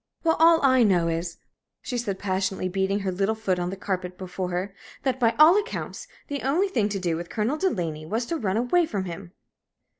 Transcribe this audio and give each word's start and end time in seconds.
"Well, 0.23 0.35
all 0.39 0.59
I 0.63 0.81
know 0.81 1.09
is," 1.09 1.37
she 1.83 1.95
said, 1.95 2.17
passionately 2.17 2.67
beating 2.67 3.01
her 3.01 3.11
little 3.11 3.35
foot 3.35 3.59
on 3.59 3.69
the 3.69 3.75
carpet 3.77 4.17
before 4.17 4.49
her, 4.49 4.73
"that, 5.03 5.19
by 5.19 5.35
all 5.37 5.59
accounts, 5.59 6.07
the 6.25 6.41
only 6.41 6.67
thing 6.69 6.89
to 6.89 6.99
do 6.99 7.15
with 7.15 7.29
Colonel 7.29 7.55
Delaney 7.57 8.07
was 8.07 8.25
to 8.25 8.37
run 8.39 8.57
away 8.57 8.87
from 8.87 9.05
him." 9.05 9.33